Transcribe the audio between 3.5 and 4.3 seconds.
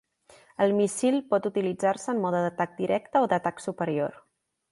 superior.